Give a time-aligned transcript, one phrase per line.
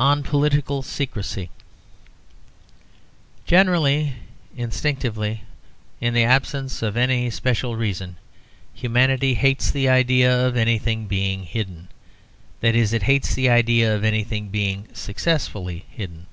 [0.00, 1.48] ON POLITICAL SECRECY
[3.46, 4.14] Generally,
[4.56, 5.44] instinctively,
[6.00, 8.16] in the absence of any special reason,
[8.74, 11.86] humanity hates the idea of anything being hidden
[12.58, 16.26] that is, it hates the idea of anything being successfully hidden.